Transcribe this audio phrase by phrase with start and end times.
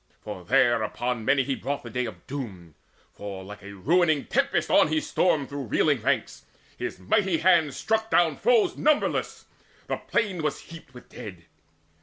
[0.47, 2.73] There upon many he brought the day of doom;
[3.13, 6.43] For like a ruining tempest on he stormed Through reeling ranks.
[6.75, 9.45] His mighty hand struck down Foes numberless:
[9.85, 11.45] the plain was heaped with dead.